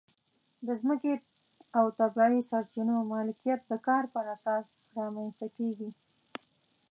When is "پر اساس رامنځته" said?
4.13-5.47